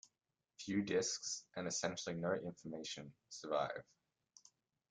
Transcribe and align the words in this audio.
Few 0.57 0.81
discs, 0.81 1.43
and 1.55 1.67
essentially 1.67 2.15
no 2.15 2.33
information, 2.33 3.13
survive. 3.29 3.83